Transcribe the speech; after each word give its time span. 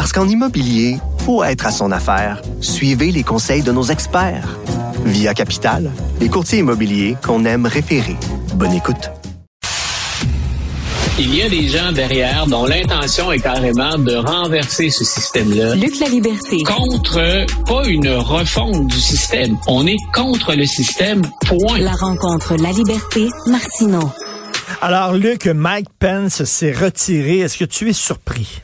Parce 0.00 0.14
qu'en 0.14 0.26
immobilier, 0.26 0.96
faut 1.26 1.44
être 1.44 1.66
à 1.66 1.70
son 1.70 1.92
affaire. 1.92 2.40
Suivez 2.62 3.12
les 3.12 3.22
conseils 3.22 3.60
de 3.60 3.70
nos 3.70 3.82
experts. 3.82 4.56
Via 5.04 5.34
Capital, 5.34 5.90
les 6.22 6.30
courtiers 6.30 6.60
immobiliers 6.60 7.18
qu'on 7.22 7.44
aime 7.44 7.66
référer. 7.66 8.16
Bonne 8.54 8.72
écoute. 8.72 9.10
Il 11.18 11.34
y 11.34 11.42
a 11.42 11.50
des 11.50 11.68
gens 11.68 11.92
derrière 11.92 12.46
dont 12.46 12.64
l'intention 12.64 13.30
est 13.30 13.40
carrément 13.40 13.98
de 13.98 14.14
renverser 14.14 14.88
ce 14.88 15.04
système-là. 15.04 15.74
Luc 15.74 16.00
la 16.00 16.08
liberté. 16.08 16.62
Contre, 16.62 17.44
pas 17.66 17.86
une 17.86 18.08
refonte 18.08 18.86
du 18.86 18.98
système. 18.98 19.58
On 19.66 19.86
est 19.86 20.00
contre 20.14 20.54
le 20.54 20.64
système, 20.64 21.20
point. 21.46 21.78
La 21.78 21.92
rencontre, 21.92 22.54
la 22.56 22.72
liberté, 22.72 23.28
Martineau. 23.46 24.10
Alors, 24.80 25.12
Luc, 25.12 25.44
Mike 25.44 25.88
Pence 25.98 26.44
s'est 26.44 26.72
retiré. 26.72 27.40
Est-ce 27.40 27.58
que 27.58 27.66
tu 27.66 27.90
es 27.90 27.92
surpris? 27.92 28.62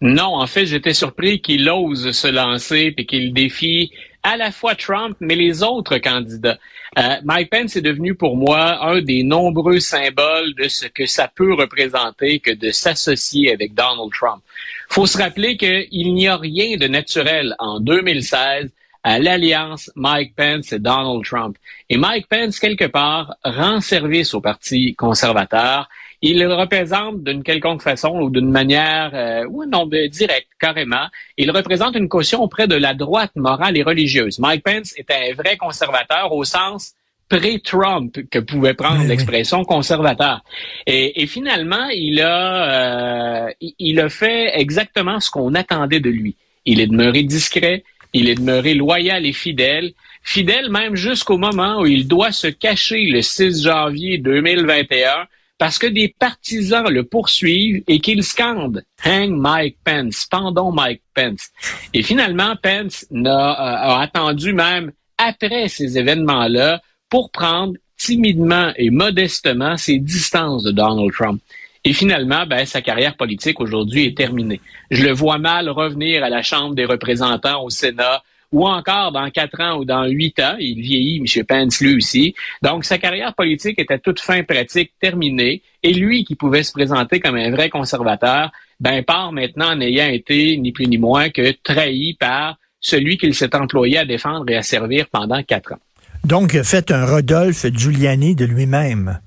Non, 0.00 0.36
en 0.36 0.46
fait, 0.46 0.66
j'étais 0.66 0.94
surpris 0.94 1.40
qu'il 1.40 1.68
ose 1.70 2.10
se 2.12 2.28
lancer 2.28 2.94
et 2.96 3.06
qu'il 3.06 3.32
défie 3.32 3.90
à 4.22 4.36
la 4.36 4.50
fois 4.50 4.74
Trump, 4.74 5.16
mais 5.20 5.36
les 5.36 5.62
autres 5.62 5.98
candidats. 5.98 6.58
Euh, 6.98 7.16
Mike 7.24 7.50
Pence 7.50 7.76
est 7.76 7.82
devenu 7.82 8.14
pour 8.14 8.36
moi 8.36 8.84
un 8.84 9.00
des 9.00 9.22
nombreux 9.22 9.78
symboles 9.78 10.54
de 10.54 10.66
ce 10.68 10.86
que 10.86 11.06
ça 11.06 11.30
peut 11.32 11.54
représenter 11.54 12.40
que 12.40 12.50
de 12.50 12.70
s'associer 12.70 13.52
avec 13.52 13.74
Donald 13.74 14.10
Trump. 14.12 14.42
Faut 14.88 15.06
se 15.06 15.18
rappeler 15.18 15.56
qu'il 15.56 16.14
n'y 16.14 16.26
a 16.26 16.36
rien 16.36 16.76
de 16.76 16.88
naturel 16.88 17.54
en 17.58 17.78
2016 17.80 18.72
à 19.04 19.20
l'alliance 19.20 19.90
Mike 19.94 20.34
Pence 20.34 20.72
et 20.72 20.80
Donald 20.80 21.24
Trump. 21.24 21.56
Et 21.88 21.96
Mike 21.96 22.26
Pence, 22.28 22.58
quelque 22.58 22.86
part, 22.86 23.36
rend 23.44 23.80
service 23.80 24.34
au 24.34 24.40
Parti 24.40 24.96
conservateur 24.96 25.88
il 26.22 26.44
représente 26.46 27.22
d'une 27.22 27.42
quelconque 27.42 27.82
façon 27.82 28.20
ou 28.20 28.30
d'une 28.30 28.50
manière, 28.50 29.10
euh, 29.14 29.46
ou 29.48 29.64
non, 29.64 29.86
directe, 29.86 30.48
carrément, 30.58 31.06
il 31.36 31.50
représente 31.50 31.96
une 31.96 32.08
caution 32.08 32.42
auprès 32.42 32.66
de 32.66 32.74
la 32.74 32.94
droite 32.94 33.32
morale 33.36 33.76
et 33.76 33.82
religieuse. 33.82 34.38
Mike 34.38 34.62
Pence 34.64 34.94
est 34.96 35.10
un 35.10 35.34
vrai 35.34 35.56
conservateur 35.56 36.32
au 36.32 36.44
sens 36.44 36.94
pré-Trump 37.28 38.16
que 38.30 38.38
pouvait 38.38 38.74
prendre 38.74 39.04
l'expression 39.04 39.64
conservateur. 39.64 40.42
Et, 40.86 41.26
finalement, 41.26 41.88
il 41.92 42.20
a, 42.20 43.46
euh, 43.46 43.52
il 43.60 44.00
a 44.00 44.08
fait 44.08 44.52
exactement 44.54 45.18
ce 45.20 45.30
qu'on 45.30 45.54
attendait 45.54 46.00
de 46.00 46.10
lui. 46.10 46.36
Il 46.66 46.80
est 46.80 46.86
demeuré 46.86 47.22
discret, 47.24 47.84
il 48.12 48.28
est 48.28 48.36
demeuré 48.36 48.74
loyal 48.74 49.26
et 49.26 49.32
fidèle, 49.32 49.92
fidèle 50.22 50.70
même 50.70 50.96
jusqu'au 50.96 51.36
moment 51.36 51.80
où 51.80 51.86
il 51.86 52.06
doit 52.06 52.32
se 52.32 52.46
cacher 52.46 53.06
le 53.06 53.22
6 53.22 53.64
janvier 53.64 54.18
2021 54.18 55.26
parce 55.58 55.78
que 55.78 55.86
des 55.86 56.14
partisans 56.18 56.88
le 56.88 57.04
poursuivent 57.04 57.82
et 57.86 58.00
qu'ils 58.00 58.24
scandent 58.24 58.82
Hang 59.04 59.30
Mike 59.30 59.78
Pence, 59.84 60.26
pendons 60.30 60.72
Mike 60.72 61.02
Pence. 61.14 61.50
Et 61.94 62.02
finalement, 62.02 62.54
Pence 62.62 63.06
a, 63.12 63.16
euh, 63.16 63.94
a 63.94 64.00
attendu 64.00 64.52
même 64.52 64.92
après 65.18 65.68
ces 65.68 65.98
événements-là 65.98 66.82
pour 67.08 67.30
prendre 67.30 67.74
timidement 67.96 68.72
et 68.76 68.90
modestement 68.90 69.76
ses 69.76 69.98
distances 69.98 70.62
de 70.62 70.72
Donald 70.72 71.12
Trump. 71.12 71.40
Et 71.84 71.92
finalement, 71.92 72.46
ben, 72.46 72.66
sa 72.66 72.82
carrière 72.82 73.16
politique 73.16 73.60
aujourd'hui 73.60 74.06
est 74.06 74.16
terminée. 74.16 74.60
Je 74.90 75.04
le 75.04 75.12
vois 75.12 75.38
mal 75.38 75.70
revenir 75.70 76.24
à 76.24 76.28
la 76.28 76.42
Chambre 76.42 76.74
des 76.74 76.84
représentants 76.84 77.62
au 77.62 77.70
Sénat 77.70 78.22
ou 78.52 78.66
encore 78.66 79.12
dans 79.12 79.28
quatre 79.30 79.60
ans 79.60 79.78
ou 79.78 79.84
dans 79.84 80.04
huit 80.04 80.38
ans, 80.40 80.56
il 80.58 80.80
vieillit, 80.80 81.18
M. 81.18 81.44
Pence, 81.44 81.80
lui 81.80 81.96
aussi. 81.96 82.34
Donc, 82.62 82.84
sa 82.84 82.98
carrière 82.98 83.34
politique 83.34 83.78
était 83.78 83.98
toute 83.98 84.20
fin 84.20 84.42
pratique 84.42 84.92
terminée. 85.00 85.62
Et 85.82 85.92
lui, 85.92 86.24
qui 86.24 86.34
pouvait 86.34 86.62
se 86.62 86.72
présenter 86.72 87.20
comme 87.20 87.36
un 87.36 87.50
vrai 87.50 87.68
conservateur, 87.68 88.50
ben, 88.80 89.02
part 89.02 89.32
maintenant 89.32 89.72
en 89.72 89.80
ayant 89.80 90.08
été 90.08 90.56
ni 90.56 90.72
plus 90.72 90.86
ni 90.86 90.98
moins 90.98 91.30
que 91.30 91.52
trahi 91.62 92.14
par 92.14 92.56
celui 92.80 93.16
qu'il 93.16 93.34
s'est 93.34 93.54
employé 93.54 93.98
à 93.98 94.04
défendre 94.04 94.48
et 94.48 94.56
à 94.56 94.62
servir 94.62 95.06
pendant 95.10 95.42
quatre 95.42 95.72
ans. 95.72 95.80
Donc, 96.24 96.60
faites 96.62 96.90
un 96.90 97.06
Rodolphe 97.06 97.66
Giuliani 97.72 98.34
de 98.34 98.44
lui-même. 98.44 99.20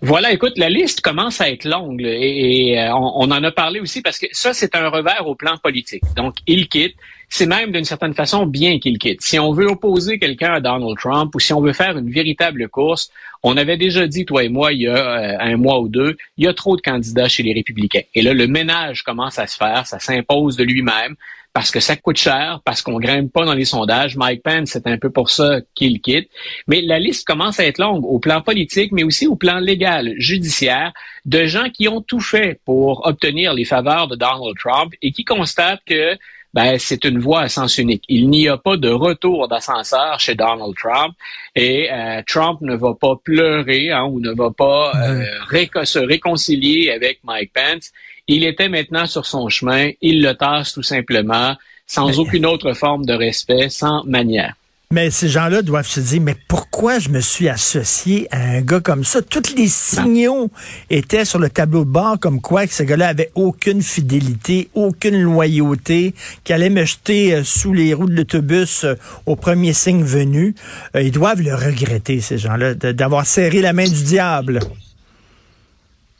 Voilà, 0.00 0.32
écoute, 0.32 0.54
la 0.56 0.68
liste 0.68 1.00
commence 1.00 1.40
à 1.40 1.48
être 1.48 1.64
longue 1.64 2.02
et, 2.02 2.78
euh, 2.78 2.92
on, 2.94 3.30
en 3.30 3.42
a 3.44 3.52
parlé 3.52 3.80
aussi 3.80 4.02
parce 4.02 4.18
que 4.18 4.26
ça, 4.32 4.52
c'est 4.52 4.74
un 4.74 4.88
revers 4.88 5.26
au 5.26 5.34
plan 5.34 5.56
politique. 5.58 6.02
Donc, 6.16 6.34
il 6.46 6.68
quitte. 6.68 6.96
C'est 7.34 7.46
même 7.46 7.72
d'une 7.72 7.86
certaine 7.86 8.12
façon 8.12 8.44
bien 8.44 8.78
qu'il 8.78 8.98
quitte. 8.98 9.22
Si 9.22 9.38
on 9.38 9.52
veut 9.52 9.64
opposer 9.64 10.18
quelqu'un 10.18 10.52
à 10.52 10.60
Donald 10.60 10.98
Trump 10.98 11.34
ou 11.34 11.40
si 11.40 11.54
on 11.54 11.62
veut 11.62 11.72
faire 11.72 11.96
une 11.96 12.10
véritable 12.10 12.68
course, 12.68 13.10
on 13.42 13.56
avait 13.56 13.78
déjà 13.78 14.06
dit, 14.06 14.26
toi 14.26 14.44
et 14.44 14.50
moi, 14.50 14.74
il 14.74 14.82
y 14.82 14.86
a 14.86 14.96
euh, 14.96 15.36
un 15.40 15.56
mois 15.56 15.80
ou 15.80 15.88
deux, 15.88 16.18
il 16.36 16.44
y 16.44 16.46
a 16.46 16.52
trop 16.52 16.76
de 16.76 16.82
candidats 16.82 17.28
chez 17.28 17.42
les 17.42 17.54
républicains. 17.54 18.02
Et 18.14 18.20
là, 18.20 18.34
le 18.34 18.46
ménage 18.46 19.02
commence 19.02 19.38
à 19.38 19.46
se 19.46 19.56
faire, 19.56 19.86
ça 19.86 19.98
s'impose 19.98 20.58
de 20.58 20.64
lui-même 20.64 21.16
parce 21.54 21.70
que 21.70 21.80
ça 21.80 21.96
coûte 21.96 22.18
cher, 22.18 22.60
parce 22.66 22.82
qu'on 22.82 22.98
grimpe 22.98 23.32
pas 23.32 23.46
dans 23.46 23.54
les 23.54 23.64
sondages. 23.64 24.14
Mike 24.14 24.42
Pence, 24.42 24.68
c'est 24.70 24.86
un 24.86 24.98
peu 24.98 25.08
pour 25.08 25.30
ça 25.30 25.60
qu'il 25.74 26.02
quitte. 26.02 26.28
Mais 26.66 26.82
la 26.82 26.98
liste 26.98 27.26
commence 27.26 27.58
à 27.58 27.64
être 27.64 27.78
longue 27.78 28.04
au 28.04 28.18
plan 28.18 28.42
politique, 28.42 28.92
mais 28.92 29.04
aussi 29.04 29.26
au 29.26 29.36
plan 29.36 29.58
légal, 29.58 30.12
judiciaire, 30.18 30.92
de 31.24 31.46
gens 31.46 31.70
qui 31.70 31.88
ont 31.88 32.02
tout 32.02 32.20
fait 32.20 32.60
pour 32.66 33.06
obtenir 33.06 33.54
les 33.54 33.64
faveurs 33.64 34.06
de 34.08 34.16
Donald 34.16 34.54
Trump 34.58 34.92
et 35.00 35.12
qui 35.12 35.24
constatent 35.24 35.82
que 35.86 36.18
ben, 36.54 36.78
c'est 36.78 37.04
une 37.04 37.18
voie 37.18 37.42
à 37.42 37.48
sens 37.48 37.78
unique. 37.78 38.04
Il 38.08 38.28
n'y 38.28 38.48
a 38.48 38.56
pas 38.56 38.76
de 38.76 38.90
retour 38.90 39.48
d'ascenseur 39.48 40.20
chez 40.20 40.34
Donald 40.34 40.74
Trump 40.76 41.14
et 41.54 41.90
euh, 41.90 42.22
Trump 42.26 42.60
ne 42.60 42.74
va 42.74 42.94
pas 42.94 43.16
pleurer 43.22 43.90
hein, 43.90 44.04
ou 44.04 44.20
ne 44.20 44.32
va 44.32 44.50
pas 44.50 44.92
euh, 44.96 45.84
se 45.84 45.98
réconcilier 45.98 46.90
avec 46.90 47.20
Mike 47.24 47.52
Pence. 47.54 47.90
Il 48.28 48.44
était 48.44 48.68
maintenant 48.68 49.06
sur 49.06 49.26
son 49.26 49.48
chemin, 49.48 49.90
il 50.00 50.22
le 50.22 50.34
tasse 50.34 50.74
tout 50.74 50.82
simplement, 50.82 51.56
sans 51.86 52.18
aucune 52.18 52.46
autre 52.46 52.72
forme 52.74 53.04
de 53.04 53.14
respect, 53.14 53.68
sans 53.68 54.04
manière. 54.04 54.54
Mais 54.92 55.10
ces 55.10 55.30
gens-là 55.30 55.62
doivent 55.62 55.86
se 55.86 56.00
dire, 56.00 56.20
mais 56.20 56.36
pourquoi 56.48 56.98
je 56.98 57.08
me 57.08 57.20
suis 57.20 57.48
associé 57.48 58.28
à 58.30 58.36
un 58.36 58.60
gars 58.60 58.80
comme 58.80 59.04
ça? 59.04 59.22
Tous 59.22 59.54
les 59.56 59.66
signaux 59.66 60.50
étaient 60.90 61.24
sur 61.24 61.38
le 61.38 61.48
tableau 61.48 61.86
de 61.86 61.88
bord 61.88 62.18
comme 62.20 62.42
quoi 62.42 62.66
que 62.66 62.74
ce 62.74 62.82
gars-là 62.82 63.08
avait 63.08 63.30
aucune 63.34 63.80
fidélité, 63.80 64.68
aucune 64.74 65.18
loyauté, 65.22 66.12
qu'il 66.44 66.54
allait 66.54 66.68
me 66.68 66.84
jeter 66.84 67.32
euh, 67.32 67.42
sous 67.42 67.72
les 67.72 67.94
roues 67.94 68.04
de 68.04 68.14
l'autobus 68.14 68.84
euh, 68.84 68.96
au 69.24 69.34
premier 69.34 69.72
signe 69.72 70.04
venu. 70.04 70.54
Euh, 70.94 71.00
ils 71.00 71.10
doivent 71.10 71.40
le 71.40 71.54
regretter, 71.54 72.20
ces 72.20 72.36
gens-là, 72.36 72.74
d'avoir 72.74 73.24
serré 73.24 73.62
la 73.62 73.72
main 73.72 73.88
du 73.88 74.02
diable. 74.02 74.60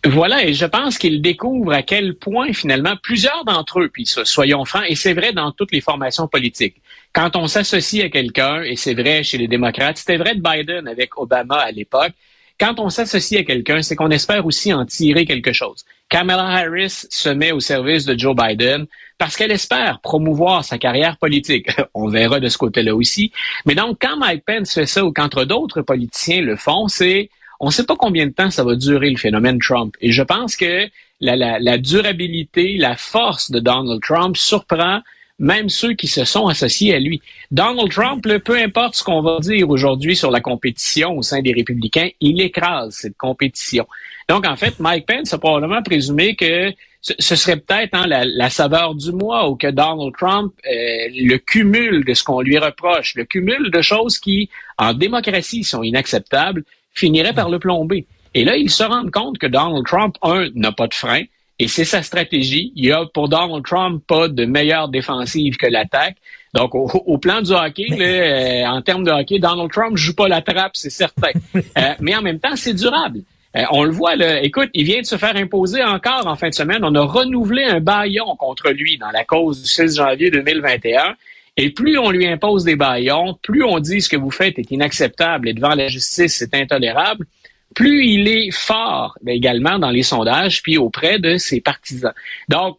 Voilà, 0.05 0.45
et 0.45 0.53
je 0.53 0.67
pense 0.67 0.99
qu'ils 0.99 1.23
découvrent 1.23 1.73
à 1.73 1.83
quel 1.83 2.17
point 2.17 2.53
finalement 2.53 2.97
plusieurs 3.01 3.45
d'entre 3.45 3.81
eux, 3.81 3.89
puis 3.89 4.05
soyons 4.05 4.65
francs, 4.65 4.85
et 4.89 4.97
c'est 4.97 5.15
vrai 5.15 5.33
dans 5.33 5.53
toutes 5.53 5.71
les 5.71 5.81
formations 5.81 6.27
politiques, 6.27 6.83
quand 7.13 7.37
on 7.37 7.47
s'associe 7.47 8.05
à 8.05 8.09
quelqu'un, 8.09 8.63
et 8.63 8.75
c'est 8.75 8.95
vrai 8.95 9.23
chez 9.23 9.39
les 9.39 9.47
démocrates, 9.47 9.99
c'était 9.99 10.17
vrai 10.17 10.35
de 10.35 10.43
Biden 10.43 10.89
avec 10.89 11.17
Obama 11.17 11.57
à 11.57 11.71
l'époque, 11.71 12.13
quand 12.59 12.79
on 12.79 12.91
s'associe 12.91 13.41
à 13.41 13.45
quelqu'un, 13.45 13.83
c'est 13.83 13.97
qu'on 13.97 14.11
espère 14.11 14.47
aussi 14.47 14.73
en 14.73 14.85
tirer 14.87 15.25
quelque 15.25 15.53
chose. 15.53 15.85
Kamala 16.09 16.45
Harris 16.45 17.07
se 17.11 17.29
met 17.29 17.53
au 17.53 17.61
service 17.61 18.05
de 18.05 18.17
Joe 18.19 18.37
Biden 18.37 18.87
parce 19.19 19.37
qu'elle 19.37 19.51
espère 19.51 20.01
promouvoir 20.01 20.65
sa 20.65 20.79
carrière 20.79 21.17
politique. 21.17 21.69
On 21.95 22.09
verra 22.09 22.39
de 22.39 22.49
ce 22.49 22.59
côté-là 22.59 22.95
aussi. 22.95 23.33
Mais 23.67 23.75
donc, 23.75 23.99
quand 24.01 24.17
Mike 24.17 24.45
Pence 24.45 24.75
fait 24.75 24.87
ça 24.87 25.05
ou 25.05 25.13
qu'entre 25.13 25.45
d'autres 25.45 25.83
politiciens 25.83 26.43
le 26.43 26.57
font, 26.57 26.87
c'est 26.87 27.31
on 27.63 27.67
ne 27.67 27.71
sait 27.71 27.85
pas 27.85 27.95
combien 27.97 28.27
de 28.27 28.33
temps 28.33 28.51
ça 28.51 28.65
va 28.65 28.75
durer 28.75 29.09
le 29.09 29.17
phénomène 29.17 29.61
Trump. 29.61 29.95
Et 30.01 30.11
je 30.11 30.23
pense 30.23 30.57
que 30.57 30.89
la, 31.21 31.79
durabilité, 31.79 32.77
la 32.77 32.97
force 32.97 33.53
de 33.53 33.61
Donald 33.61 34.03
Trump 34.03 34.37
surprend 34.37 35.01
même 35.39 35.69
ceux 35.69 35.95
qui 35.95 36.09
se 36.09 36.25
sont 36.25 36.49
associés 36.49 36.93
à 36.93 36.99
lui. 36.99 37.23
Donald 37.53 37.91
Trump, 37.91 38.27
peu 38.45 38.59
importe 38.59 38.97
ce 38.97 39.05
qu'on 39.05 39.23
va 39.23 39.39
dire 39.39 39.71
aujourd'hui 39.71 40.17
sur 40.17 40.33
la 40.33 40.41
compétition 40.41 41.17
au 41.17 41.23
sein 41.23 41.41
des 41.41 41.53
républicains, 41.53 42.09
il 42.21 42.41
écrase 42.41 42.95
cette 42.95 43.17
compétition. 43.17 43.87
Donc, 44.29 44.45
en 44.45 44.57
fait, 44.57 44.81
Mike 44.81 45.07
Pence 45.07 45.33
a 45.33 45.39
probablement 45.39 45.83
présumé 45.83 46.35
que 46.35 46.73
ce 47.01 47.37
serait 47.37 47.57
peut-être 47.57 47.95
hein, 47.95 48.07
la, 48.09 48.51
saveur 48.51 48.97
du 48.97 49.13
mois 49.13 49.49
ou 49.49 49.55
que 49.55 49.69
Donald 49.69 50.13
Trump, 50.19 50.53
euh, 50.67 51.09
le 51.13 51.37
cumul 51.37 52.05
de 52.05 52.15
ce 52.15 52.25
qu'on 52.25 52.41
lui 52.41 52.59
reproche, 52.59 53.15
le 53.15 53.25
cumul 53.25 53.71
de 53.71 53.83
choses 53.83 54.19
qui, 54.19 54.51
en 54.79 54.95
démocratie, 54.95 55.65
sont 55.65 55.83
inacceptables, 55.83 56.65
finirait 56.93 57.33
par 57.33 57.49
le 57.49 57.59
plomber. 57.59 58.07
Et 58.35 58.45
là, 58.45 58.57
ils 58.57 58.71
se 58.71 58.83
rendent 58.83 59.11
compte 59.11 59.39
que 59.39 59.47
Donald 59.47 59.85
Trump, 59.87 60.17
un, 60.23 60.49
n'a 60.55 60.73
pas 60.73 60.87
de 60.87 60.95
frein, 60.95 61.23
et 61.59 61.69
c'est 61.69 61.85
sa 61.85 62.03
stratégie. 62.03 62.73
Il 62.75 62.87
y 62.87 62.93
a 62.93 63.05
pour 63.07 63.29
Donald 63.29 63.65
Trump 63.65 64.03
pas 64.07 64.29
de 64.29 64.45
meilleure 64.45 64.89
défensive 64.89 65.57
que 65.57 65.67
l'attaque. 65.67 66.17
Donc, 66.55 66.75
au, 66.75 67.19
plan 67.19 67.41
du 67.41 67.53
hockey, 67.53 67.87
euh, 67.99 68.67
en 68.67 68.83
termes 68.83 69.05
de 69.05 69.11
hockey, 69.11 69.39
Donald 69.39 69.71
Trump 69.71 69.97
joue 69.97 70.15
pas 70.15 70.29
la 70.29 70.43
trappe, 70.43 70.73
c'est 70.75 70.91
certain. 70.91 71.31
Euh, 71.79 71.95
mais 72.01 72.15
en 72.15 72.21
même 72.21 72.39
temps, 72.39 72.55
c'est 72.55 72.75
durable. 72.75 73.21
Euh, 73.57 73.63
on 73.71 73.85
le 73.85 73.91
voit, 73.91 74.17
là, 74.17 74.43
écoute, 74.43 74.69
il 74.75 74.85
vient 74.85 75.01
de 75.01 75.07
se 75.07 75.17
faire 75.17 75.37
imposer 75.37 75.83
encore 75.83 76.27
en 76.27 76.37
fin 76.37 76.49
de 76.49 76.55
semaine. 76.55 76.81
On 76.83 76.95
a 76.95 77.03
renouvelé 77.03 77.65
un 77.65 77.81
baillon 77.81 78.37
contre 78.37 78.71
lui 78.71 78.99
dans 78.99 79.11
la 79.11 79.25
cause 79.25 79.63
du 79.63 79.69
6 79.69 79.97
janvier 79.97 80.31
2021. 80.31 81.15
Et 81.57 81.71
plus 81.71 81.99
on 81.99 82.11
lui 82.11 82.27
impose 82.27 82.65
des 82.65 82.77
baillons, 82.77 83.39
plus 83.43 83.63
on 83.63 83.79
dit 83.79 84.01
ce 84.01 84.09
que 84.09 84.17
vous 84.17 84.31
faites 84.31 84.59
est 84.59 84.71
inacceptable 84.71 85.49
et 85.49 85.53
devant 85.53 85.75
la 85.75 85.89
justice, 85.89 86.37
c'est 86.39 86.55
intolérable, 86.55 87.27
plus 87.75 88.07
il 88.07 88.29
est 88.29 88.51
fort 88.51 89.19
également 89.27 89.79
dans 89.79 89.91
les 89.91 90.03
sondages, 90.03 90.63
puis 90.63 90.79
auprès 90.79 91.19
de 91.19 91.37
ses 91.37 91.61
partisans. 91.61 92.15
Donc, 92.49 92.79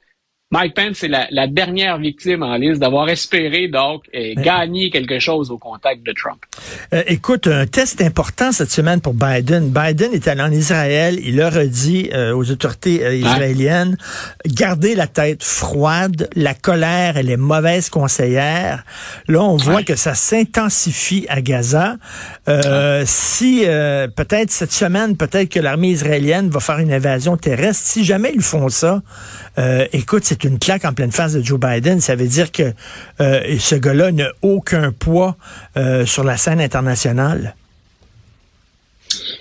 Mike 0.54 0.76
Pence 0.76 1.04
est 1.04 1.08
la, 1.08 1.48
dernière 1.48 1.98
victime 1.98 2.44
en 2.44 2.56
liste 2.58 2.80
d'avoir 2.80 3.10
espéré 3.10 3.70
donc 3.70 4.04
euh, 4.14 4.36
gagner 4.38 4.92
quelque 4.92 5.18
chose 5.18 5.50
au 5.50 5.58
contact 5.58 6.06
de 6.06 6.12
Trump. 6.12 6.46
Euh, 6.94 7.02
écoute, 7.08 7.48
un 7.48 7.66
test 7.66 8.02
important 8.02 8.52
cette 8.52 8.70
semaine 8.70 9.02
pour 9.02 9.16
Biden. 9.16 9.72
Biden 9.72 10.14
est 10.14 10.28
allé 10.28 10.44
en 10.44 10.52
Israël. 10.52 11.18
Il 11.24 11.38
leur 11.38 11.58
a 11.58 11.66
dit 11.66 12.12
euh, 12.14 12.36
aux 12.36 12.52
autorités 12.52 13.18
israéliennes 13.18 13.98
gardez 14.46 14.94
la 14.94 15.08
tête 15.08 15.44
froide. 15.44 16.30
La 16.36 16.54
colère, 16.54 17.18
elle 17.18 17.32
est 17.32 17.38
mauvaise 17.38 17.90
conseillère. 17.90 18.84
Là, 19.28 19.42
on 19.42 19.58
voit 19.58 19.82
que 19.82 19.96
ça 19.96 20.14
s'intensifie 20.14 21.26
à 21.30 21.42
Gaza. 21.42 21.98
si 23.06 23.64
peut-être 24.16 24.52
cette 24.52 24.72
semaine, 24.72 25.18
peut-être 25.18 25.50
que 25.50 25.60
l'armée 25.60 25.90
israélienne 25.90 26.52
va 26.52 26.60
faire 26.60 26.78
une 26.78 26.94
invasion 26.94 27.38
terrestre. 27.38 27.88
Si 27.88 28.04
jamais 28.04 28.32
ils 28.36 28.44
font 28.44 28.70
ça, 28.70 29.02
écoute, 29.92 30.24
c'est 30.26 30.44
une 30.44 30.60
claque 30.60 30.86
en 30.86 30.94
pleine 30.94 31.12
face 31.12 31.34
de 31.34 31.42
Joe 31.42 31.60
Biden. 31.60 32.00
Ça 32.00 32.16
veut 32.16 32.28
dire 32.28 32.52
que 32.52 32.74
euh, 33.22 33.58
ce 33.60 33.76
gars-là 33.76 34.12
n'a 34.12 34.30
aucun 34.42 34.92
poids 34.92 35.38
euh, 35.78 36.06
sur 36.06 36.24
la 36.24 36.38
scène 36.38 36.62
internationale. 36.62 37.56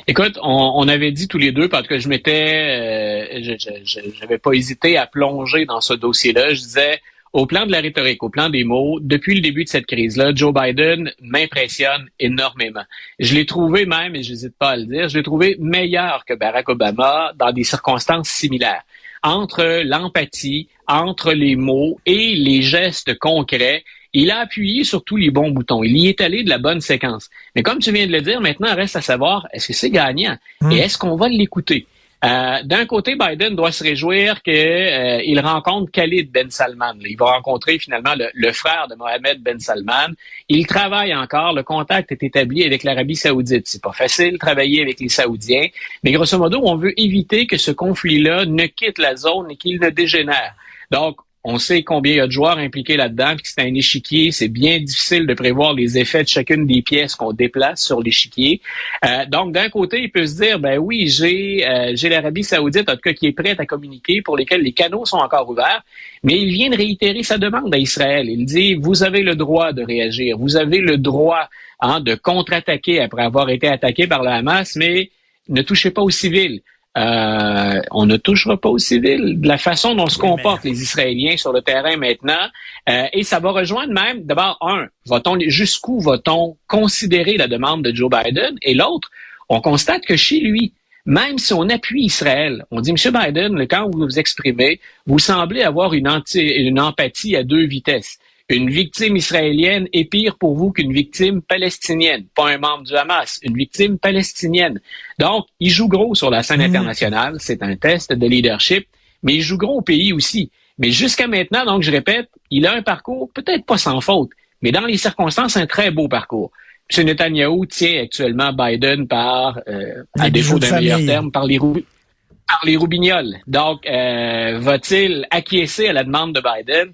Écoute, 0.07 0.39
on, 0.43 0.87
avait 0.89 1.13
dit 1.13 1.29
tous 1.29 1.39
les 1.39 1.53
deux 1.53 1.69
parce 1.69 1.87
que 1.87 1.99
je 1.99 2.09
m'étais, 2.09 3.31
euh, 3.41 3.55
je 3.85 4.21
n'avais 4.21 4.39
pas 4.39 4.53
hésité 4.53 4.99
à 4.99 5.07
plonger 5.07 5.65
dans 5.65 5.81
ce 5.81 5.95
dossier-là. 5.95 6.53
Je 6.53 6.61
disais, 6.61 7.01
au 7.33 7.47
plan 7.47 7.67
de 7.67 7.73
la 7.73 7.81
rhétorique, 7.81 8.23
au 8.23 8.29
plan 8.29 8.51
des 8.51 8.65
mots, 8.65 8.99
depuis 9.01 9.35
le 9.35 9.41
début 9.41 9.65
de 9.65 9.69
cette 9.69 9.87
crise-là, 9.87 10.33
Joe 10.35 10.53
Biden 10.53 11.13
m'impressionne 11.23 12.09
énormément. 12.21 12.83
Je 13.19 13.35
l'ai 13.35 13.47
trouvé 13.47 13.87
même, 13.87 14.15
et 14.15 14.23
je 14.23 14.31
n'hésite 14.31 14.57
pas 14.59 14.71
à 14.71 14.77
le 14.77 14.85
dire, 14.85 15.09
je 15.09 15.17
l'ai 15.17 15.25
trouvé 15.25 15.57
meilleur 15.59 16.25
que 16.27 16.35
Barack 16.35 16.69
Obama 16.69 17.33
dans 17.37 17.53
des 17.53 17.65
circonstances 17.65 18.29
similaires. 18.29 18.83
Entre 19.23 19.83
l'empathie, 19.85 20.69
entre 20.89 21.33
les 21.33 21.57
mots 21.57 21.99
et 22.07 22.35
les 22.35 22.63
gestes 22.63 23.19
concrets. 23.19 23.85
Il 24.15 24.31
a 24.31 24.41
appuyé 24.41 24.85
sur 24.85 25.03
tous 25.05 25.17
les 25.17 25.31
bons 25.31 25.51
boutons. 25.51 25.83
Il 25.83 25.97
y 25.97 26.09
est 26.09 26.21
allé 26.21 26.45
de 26.45 26.51
la 26.51 26.59
bonne 26.59 26.81
séquence. 26.81 27.31
Mais 27.57 27.63
comme 27.63 27.79
tu 27.79 27.93
viens 27.93 28.07
de 28.07 28.13
le 28.13 28.21
dire, 28.21 28.41
maintenant, 28.41 28.75
reste 28.75 28.97
à 28.97 29.01
savoir, 29.01 29.49
est-ce 29.53 29.69
que 29.69 29.73
c'est 29.73 29.91
gagnant? 29.91 30.37
Hmm. 30.61 30.71
Et 30.73 30.79
est-ce 30.79 30.99
qu'on 30.99 31.17
va 31.17 31.29
l'écouter? 31.29 31.87
Euh, 32.25 32.63
d'un 32.63 32.87
côté, 32.87 33.17
Biden 33.17 33.57
doit 33.57 33.73
se 33.73 33.83
réjouir 33.83 34.43
qu'il 34.43 34.55
euh, 34.55 35.41
rencontre 35.43 35.91
Khalid 35.91 36.31
Ben 36.31 36.51
Salman. 36.51 36.95
Il 37.01 37.17
va 37.17 37.33
rencontrer 37.33 37.81
finalement 37.81 38.15
le, 38.17 38.53
frère 38.53 38.87
de 38.89 38.95
Mohamed 38.95 39.43
Ben 39.43 39.59
Salman. 39.59 40.15
Il 40.49 40.67
travaille 40.67 41.15
encore. 41.15 41.53
Le 41.53 41.65
contact 41.65 42.13
est 42.13 42.23
établi 42.23 42.65
avec 42.65 42.85
l'Arabie 42.85 43.17
Saoudite. 43.17 43.67
C'est 43.67 43.83
pas 43.83 43.93
facile 43.93 44.35
de 44.35 44.39
travailler 44.39 44.83
avec 44.83 45.01
les 45.01 45.09
Saoudiens, 45.09 45.67
mais 46.05 46.13
grosso 46.13 46.39
modo, 46.39 46.61
on 46.63 46.77
veut 46.77 46.99
éviter 47.01 47.47
que 47.47 47.57
ce 47.57 47.73
conflit-là 47.73 48.45
ne 48.45 48.67
quitte 48.67 48.99
la 48.99 49.17
zone 49.17 49.51
et 49.51 49.57
qu'il 49.57 49.81
ne 49.81 49.91
dégénère. 49.91 50.55
Donc, 50.93 51.17
on 51.45 51.59
sait 51.59 51.83
combien 51.83 52.13
il 52.13 52.17
y 52.17 52.21
a 52.21 52.27
de 52.27 52.33
joueurs 52.33 52.59
impliqués 52.59 52.97
là-dedans, 52.97 53.35
puis 53.37 53.45
c'est 53.45 53.63
un 53.63 53.75
échiquier, 53.75 54.31
c'est 54.31 54.49
bien 54.49 54.79
difficile 54.79 55.27
de 55.27 55.35
prévoir 55.35 55.75
les 55.75 55.99
effets 55.99 56.23
de 56.23 56.29
chacune 56.29 56.67
des 56.67 56.83
pièces 56.83 57.17
qu'on 57.17 57.33
déplace 57.33 57.85
sur 57.85 58.01
l'échiquier. 58.01 58.61
Euh, 59.05 59.27
donc, 59.27 59.53
d'un 59.53 59.69
côté, 59.69 60.03
il 60.03 60.13
peut 60.13 60.27
se 60.27 60.37
dire, 60.41 60.61
ben 60.61 60.79
oui, 60.79 61.09
j'ai 61.09 61.67
euh, 61.67 61.93
j'ai 61.95 62.09
l'Arabie 62.09 62.45
Saoudite, 62.45 62.89
en 62.89 62.95
tout 62.95 63.01
cas, 63.01 63.13
qui 63.13 63.27
est 63.27 63.33
prête 63.33 63.59
à 63.59 63.67
communiquer, 63.67 64.23
pour 64.23 64.37
lesquels 64.37 64.63
les 64.63 64.73
canaux 64.73 65.05
sont 65.05 65.17
encore 65.17 65.49
ouverts, 65.51 65.83
mais 66.23 66.41
il 66.41 66.53
vient 66.53 66.71
de 66.71 66.77
réitérer 66.77 67.23
sa 67.25 67.39
demande 67.39 67.75
à 67.75 67.79
Israël. 67.79 68.29
Il 68.29 68.45
dit, 68.45 68.75
vous 68.75 69.03
avez 69.03 69.23
le 69.23 69.35
droit 69.35 69.73
de 69.73 69.83
réagir, 69.83 70.39
vous 70.39 70.57
avez 70.57 70.79
le 70.79 70.97
droit 70.97 71.49
hein, 71.81 72.01
de 72.01 72.15
contre-attaquer 72.15 73.01
après 73.01 73.25
avoir 73.25 73.51
été 73.51 73.67
attaqué 73.67 74.07
par 74.07 74.23
la 74.23 74.37
Hamas, 74.37 74.77
mais 74.77 75.11
ne 75.49 75.63
touchez 75.63 75.91
pas 75.91 76.03
aux 76.03 76.11
civils. 76.11 76.63
Euh, 76.99 77.81
on 77.91 78.05
ne 78.05 78.17
touchera 78.17 78.59
pas 78.59 78.69
aux 78.69 78.79
civils. 78.79 79.41
De 79.41 79.49
la 79.49 79.59
façon 79.59 79.95
dont 79.95 80.09
se 80.09 80.19
comportent 80.19 80.65
les 80.65 80.83
Israéliens 80.83 81.37
sur 81.37 81.53
le 81.53 81.63
terrain 81.63 81.97
maintenant, 81.97 82.49
euh, 82.89 83.07
et 83.13 83.23
ça 83.23 83.41
va 83.41 83.51
rejoindre 83.51 83.93
même, 83.93 84.25
d'abord, 84.25 84.59
un, 84.61 84.89
va-t-on 85.07 85.39
jusqu'où 85.47 86.01
va-t-on 86.01 86.57
considérer 86.67 87.37
la 87.37 87.49
demande 87.49 87.83
de 87.83 87.95
Joe 87.95 88.11
Biden, 88.11 88.57
et 88.61 88.75
l'autre, 88.75 89.11
on 89.49 89.61
constate 89.61 90.05
que 90.05 90.17
chez 90.17 90.41
lui, 90.41 90.75
même 91.07 91.39
si 91.39 91.53
on 91.55 91.69
appuie 91.69 92.05
Israël, 92.05 92.65
on 92.71 92.81
dit, 92.81 92.91
M. 92.91 92.97
Biden, 92.97 93.67
quand 93.69 93.91
vous 93.91 94.01
vous 94.01 94.19
exprimez, 94.19 94.79
vous 95.07 95.19
semblez 95.19 95.63
avoir 95.63 95.95
une, 95.95 96.09
une 96.35 96.81
empathie 96.81 97.37
à 97.37 97.43
deux 97.43 97.65
vitesses 97.67 98.19
une 98.57 98.71
victime 98.71 99.17
israélienne 99.17 99.89
est 99.93 100.05
pire 100.05 100.37
pour 100.37 100.57
vous 100.57 100.73
qu'une 100.73 100.93
victime 100.93 101.43
palestinienne, 101.43 102.27
pas 102.35 102.51
un 102.51 102.59
membre 102.59 102.85
du 102.85 102.95
Hamas, 102.95 103.39
une 103.43 103.57
victime 103.57 103.99
palestinienne. 103.99 104.81
Donc, 105.19 105.47
il 105.61 105.71
joue 105.71 105.89
gros 105.89 106.15
sur 106.15 106.31
la 106.31 106.43
scène 106.43 106.61
mm. 106.61 106.65
internationale, 106.65 107.37
c'est 107.39 107.63
un 107.63 107.77
test 107.77 108.13
de 108.13 108.27
leadership, 108.27 108.87
mais 109.23 109.35
il 109.35 109.43
joue 109.43 109.59
gros 109.59 109.79
au 109.79 109.83
pays 109.83 110.13
aussi. 110.13 110.51
Mais 110.79 110.91
jusqu'à 110.91 111.27
maintenant, 111.27 111.65
donc 111.65 111.83
je 111.83 111.91
répète, 111.91 112.29
il 112.51 112.67
a 112.67 112.75
un 112.75 112.83
parcours 112.83 113.31
peut-être 113.33 113.65
pas 113.65 113.79
sans 113.79 114.01
faute, 114.01 114.31
mais 114.63 114.73
dans 114.73 114.87
les 114.87 114.97
circonstances, 114.97 115.57
un 115.57 115.67
très 115.67 115.91
beau 115.91 116.09
parcours. 116.09 116.51
M. 116.95 117.07
Netanyahu 117.07 117.67
tient 117.69 118.03
actuellement 118.03 118.53
Biden 118.53 119.07
par, 119.07 119.61
euh, 119.69 120.03
à 120.19 120.31
défaut 120.31 120.59
d'un 120.59 120.81
meilleur 120.81 120.99
terme, 120.99 121.31
par 121.31 121.47
les, 121.47 121.59
par 121.59 122.61
les 122.65 122.77
roubignoles. 122.77 123.37
Donc, 123.47 123.87
euh, 123.87 124.59
va-t-il 124.59 125.27
acquiescer 125.31 125.89
à 125.89 125.93
la 125.93 126.05
demande 126.05 126.35
de 126.35 126.43
Biden? 126.43 126.93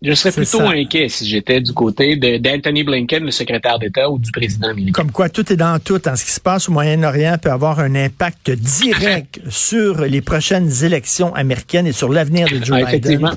Je 0.00 0.12
serais 0.12 0.30
plutôt 0.30 0.60
inquiet 0.60 1.08
si 1.08 1.28
j'étais 1.28 1.60
du 1.60 1.72
côté 1.72 2.16
d'Anthony 2.16 2.84
Blinken, 2.84 3.24
le 3.24 3.32
secrétaire 3.32 3.80
d'État, 3.80 4.08
ou 4.08 4.18
du 4.18 4.30
président 4.30 4.68
américain. 4.68 4.92
Comme 4.92 5.10
quoi, 5.10 5.28
tout 5.28 5.52
est 5.52 5.56
dans 5.56 5.80
tout. 5.80 6.06
En 6.08 6.14
ce 6.14 6.24
qui 6.24 6.30
se 6.30 6.40
passe 6.40 6.68
au 6.68 6.72
Moyen-Orient 6.72 7.36
peut 7.42 7.50
avoir 7.50 7.80
un 7.80 7.94
impact 7.96 8.52
direct 8.52 9.40
sur 9.48 10.02
les 10.02 10.20
prochaines 10.20 10.70
élections 10.84 11.34
américaines 11.34 11.88
et 11.88 11.92
sur 11.92 12.10
l'avenir 12.10 12.46
de 12.48 12.64
Joe 12.64 12.84
Biden. 12.84 13.28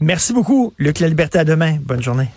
Merci 0.00 0.32
beaucoup, 0.32 0.72
Luc 0.78 1.00
La 1.00 1.08
Liberté. 1.08 1.38
À 1.38 1.44
demain. 1.44 1.76
Bonne 1.82 2.02
journée. 2.02 2.28